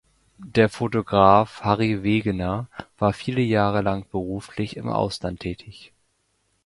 Der 0.55 0.67
Fotograf 0.67 1.61
Harry 1.61 2.01
Wegener 2.01 2.67
war 2.97 3.13
viele 3.13 3.41
Jahre 3.41 3.83
lang 3.83 4.03
beruflich 4.09 4.75
im 4.75 4.87
Ausland 4.89 5.41
tätig. 5.41 5.93